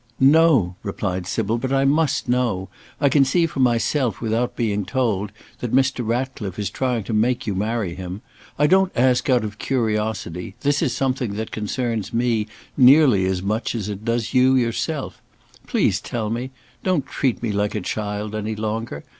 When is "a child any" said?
17.75-18.55